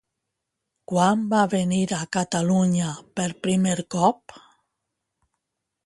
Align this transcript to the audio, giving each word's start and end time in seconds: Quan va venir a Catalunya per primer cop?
Quan 0.91 1.27
va 1.33 1.41
venir 1.51 1.83
a 1.99 2.01
Catalunya 2.19 2.89
per 3.21 3.29
primer 3.45 3.79
cop? 3.99 4.39